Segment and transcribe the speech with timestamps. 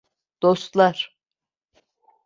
[0.41, 1.15] Dostlar!